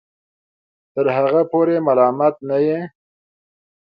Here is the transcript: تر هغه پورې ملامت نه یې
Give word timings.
تر 0.93 1.05
هغه 1.17 1.41
پورې 1.51 1.75
ملامت 1.87 2.35
نه 2.49 2.57
یې 2.65 2.79